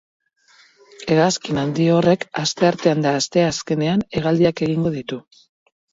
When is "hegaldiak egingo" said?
4.19-4.95